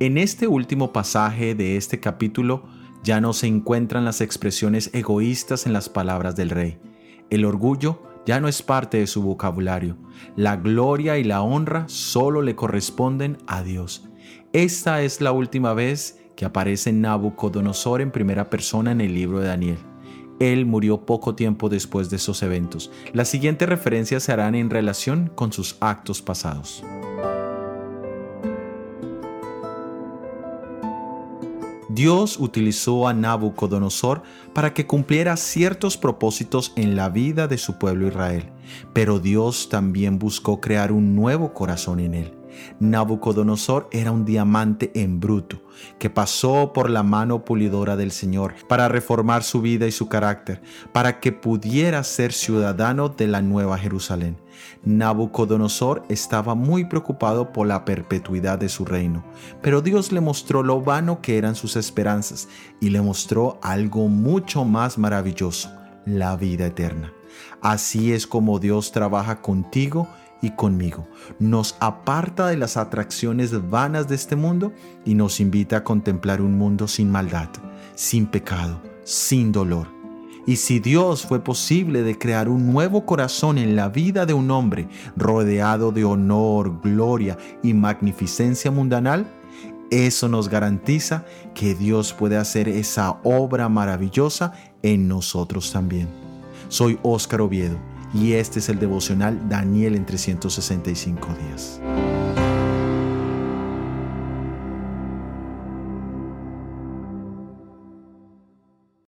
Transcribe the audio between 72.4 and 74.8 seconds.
de las atracciones vanas de este mundo